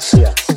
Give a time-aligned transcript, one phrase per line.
[0.00, 0.49] Gracias.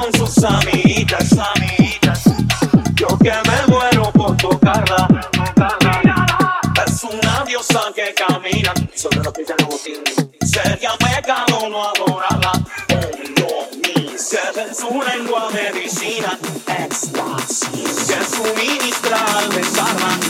[0.00, 2.24] con sus amiguitas, amiguitas.
[2.94, 5.08] Yo que me muero por tocarla.
[6.86, 12.52] Es una diosa que camina sobre los pies de los Sería pecado no adorarla.
[14.16, 20.27] Se en su lengua medicina, éxtasis, se suministra al besarla.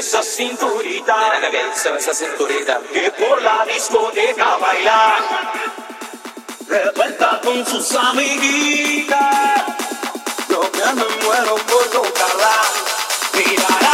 [0.00, 1.14] esa cinturita.
[1.14, 2.80] La cabeza, esa cinturita.
[2.92, 5.16] Que por la disco discoteca baila.
[6.66, 9.62] Revuelta con sus amiguitas.
[10.48, 12.54] Yo que me muero por tocarla.
[13.34, 13.89] Mirará.